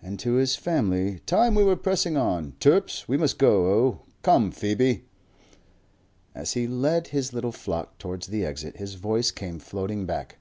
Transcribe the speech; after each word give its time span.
And 0.00 0.18
to 0.20 0.36
his 0.36 0.56
family, 0.56 1.20
"Time 1.26 1.54
we 1.54 1.62
were 1.62 1.76
pressing 1.76 2.16
on. 2.16 2.54
Turps, 2.60 3.06
we 3.06 3.18
must 3.18 3.36
go 3.36 3.66
o. 3.84 4.00
Come, 4.22 4.50
Phoebe!" 4.50 5.04
As 6.34 6.54
he 6.54 6.66
led 6.66 7.08
his 7.08 7.34
little 7.34 7.52
flock 7.52 7.98
towards 7.98 8.28
the 8.28 8.42
exit 8.42 8.78
his 8.78 8.94
voice 8.94 9.30
came 9.30 9.58
floating 9.58 10.06
back. 10.06 10.38